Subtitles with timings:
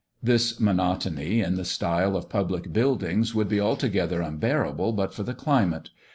[0.23, 5.35] This monotony in the style of public buildings would be altogether unbearable, but for the
[5.35, 5.91] climate.